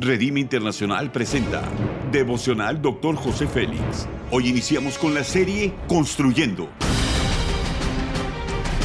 [0.00, 1.68] Redime Internacional presenta
[2.12, 3.16] Devocional Dr.
[3.16, 4.06] José Félix.
[4.30, 6.68] Hoy iniciamos con la serie Construyendo.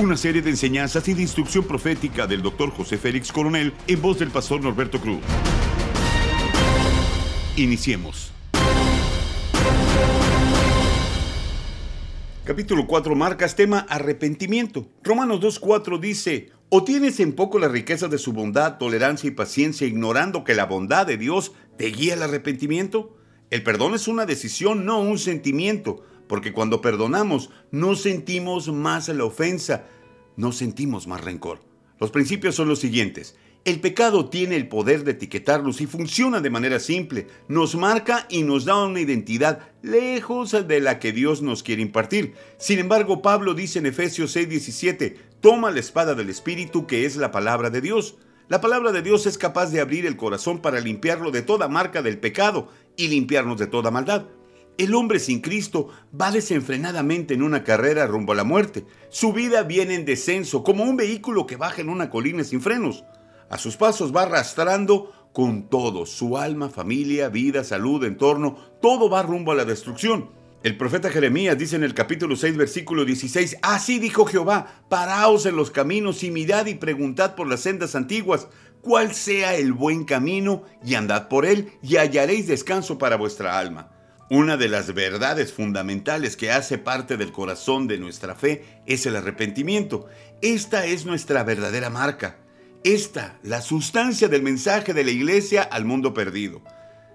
[0.00, 2.70] Una serie de enseñanzas y de instrucción profética del Dr.
[2.70, 5.20] José Félix Coronel en voz del pastor Norberto Cruz.
[7.56, 8.32] Iniciemos.
[12.44, 14.88] Capítulo 4 marcas tema arrepentimiento.
[15.02, 19.86] Romanos 2.4 dice, ¿o tienes en poco la riqueza de su bondad, tolerancia y paciencia,
[19.86, 23.14] ignorando que la bondad de Dios te guía al arrepentimiento?
[23.50, 29.22] El perdón es una decisión, no un sentimiento, porque cuando perdonamos no sentimos más la
[29.22, 29.84] ofensa,
[30.36, 31.60] no sentimos más rencor.
[32.00, 33.36] Los principios son los siguientes.
[33.64, 37.28] El pecado tiene el poder de etiquetarnos y funciona de manera simple.
[37.46, 42.34] Nos marca y nos da una identidad lejos de la que Dios nos quiere impartir.
[42.58, 47.30] Sin embargo, Pablo dice en Efesios 6:17, toma la espada del Espíritu que es la
[47.30, 48.16] palabra de Dios.
[48.48, 52.02] La palabra de Dios es capaz de abrir el corazón para limpiarlo de toda marca
[52.02, 54.24] del pecado y limpiarnos de toda maldad.
[54.76, 55.88] El hombre sin Cristo
[56.20, 58.84] va desenfrenadamente en una carrera rumbo a la muerte.
[59.08, 63.04] Su vida viene en descenso, como un vehículo que baja en una colina sin frenos.
[63.52, 69.22] A sus pasos va arrastrando con todo, su alma, familia, vida, salud, entorno, todo va
[69.22, 70.30] rumbo a la destrucción.
[70.62, 75.56] El profeta Jeremías dice en el capítulo 6, versículo 16, Así dijo Jehová, paraos en
[75.56, 78.48] los caminos y mirad y preguntad por las sendas antiguas,
[78.80, 83.90] cuál sea el buen camino, y andad por él, y hallaréis descanso para vuestra alma.
[84.30, 89.14] Una de las verdades fundamentales que hace parte del corazón de nuestra fe es el
[89.14, 90.06] arrepentimiento.
[90.40, 92.38] Esta es nuestra verdadera marca
[92.84, 96.62] esta, la sustancia del mensaje de la iglesia al mundo perdido.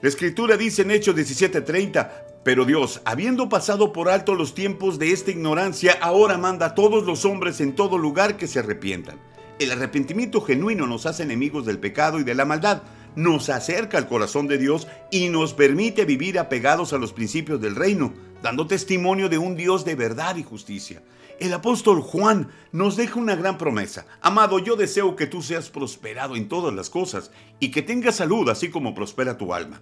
[0.00, 2.10] La escritura dice en Hechos 17:30,
[2.42, 7.04] pero Dios, habiendo pasado por alto los tiempos de esta ignorancia, ahora manda a todos
[7.04, 9.20] los hombres en todo lugar que se arrepientan.
[9.58, 12.82] El arrepentimiento genuino nos hace enemigos del pecado y de la maldad,
[13.16, 17.76] nos acerca al corazón de Dios y nos permite vivir apegados a los principios del
[17.76, 21.02] reino, dando testimonio de un Dios de verdad y justicia.
[21.38, 24.06] El apóstol Juan nos deja una gran promesa.
[24.20, 28.48] Amado, yo deseo que tú seas prosperado en todas las cosas y que tengas salud
[28.50, 29.80] así como prospera tu alma.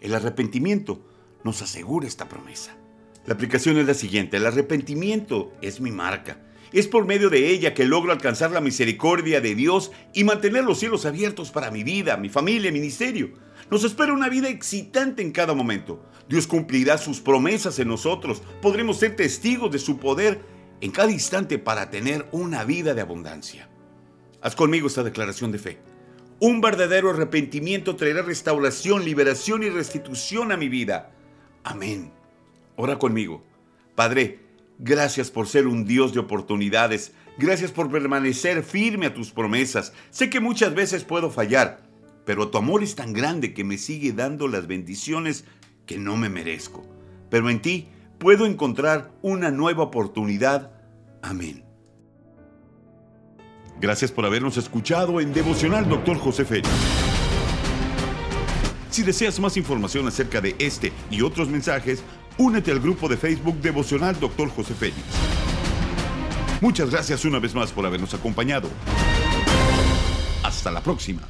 [0.00, 1.00] El arrepentimiento
[1.44, 2.76] nos asegura esta promesa.
[3.24, 4.36] La aplicación es la siguiente.
[4.36, 6.38] El arrepentimiento es mi marca.
[6.72, 10.78] Es por medio de ella que logro alcanzar la misericordia de Dios y mantener los
[10.78, 13.32] cielos abiertos para mi vida, mi familia, ministerio.
[13.70, 16.02] Nos espera una vida excitante en cada momento.
[16.28, 18.42] Dios cumplirá sus promesas en nosotros.
[18.62, 20.40] Podremos ser testigos de su poder
[20.80, 23.68] en cada instante para tener una vida de abundancia.
[24.40, 25.78] Haz conmigo esta declaración de fe.
[26.40, 31.12] Un verdadero arrepentimiento traerá restauración, liberación y restitución a mi vida.
[31.62, 32.12] Amén.
[32.76, 33.44] Ora conmigo.
[33.94, 34.40] Padre,
[34.78, 37.12] gracias por ser un Dios de oportunidades.
[37.38, 39.92] Gracias por permanecer firme a tus promesas.
[40.10, 41.82] Sé que muchas veces puedo fallar,
[42.24, 45.44] pero tu amor es tan grande que me sigue dando las bendiciones
[45.86, 46.86] que no me merezco.
[47.30, 47.88] Pero en ti
[48.18, 50.72] puedo encontrar una nueva oportunidad.
[51.22, 51.64] Amén.
[53.80, 56.18] Gracias por habernos escuchado en Devocional Dr.
[56.18, 56.68] José Félix.
[58.90, 62.02] Si deseas más información acerca de este y otros mensajes,
[62.38, 64.50] únete al grupo de Facebook Devocional Dr.
[64.50, 65.02] José Félix.
[66.60, 68.68] Muchas gracias una vez más por habernos acompañado.
[70.42, 71.22] Hasta la próxima.